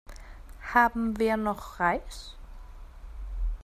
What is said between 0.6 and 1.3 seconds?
Haben